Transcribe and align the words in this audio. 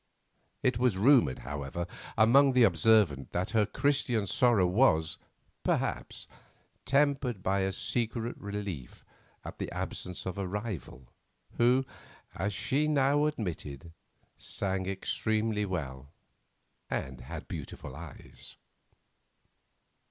It 0.63 0.79
was 0.79 0.97
rumoured, 0.97 1.41
however, 1.45 1.85
among 2.17 2.53
the 2.53 2.63
observant 2.63 3.31
that 3.33 3.51
her 3.51 3.67
Christian 3.67 4.25
sorrow 4.25 4.65
was, 4.65 5.19
perhaps, 5.63 6.25
tempered 6.85 7.43
by 7.43 7.59
a 7.59 7.71
secret 7.71 8.35
relief 8.39 9.05
at 9.45 9.59
the 9.59 9.71
absence 9.71 10.25
of 10.25 10.39
a 10.39 10.47
rival, 10.47 11.07
who, 11.57 11.85
as 12.33 12.51
she 12.51 12.87
now 12.87 13.27
admitted, 13.27 13.91
sang 14.39 14.87
extremely 14.87 15.67
well 15.67 16.09
and 16.89 17.21
had 17.21 17.47
beautiful 17.47 17.95
eyes. 17.95 18.55